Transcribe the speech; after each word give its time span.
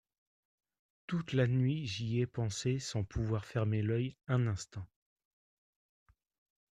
Toute 1.05 1.31
la 1.33 1.45
nuit 1.45 1.85
j’y 1.85 2.21
ai 2.21 2.25
pensé 2.25 2.79
sans 2.79 3.03
pouvoir 3.03 3.45
fermer 3.45 3.83
l’œil 3.83 4.17
un 4.27 4.47
instant. 4.47 4.87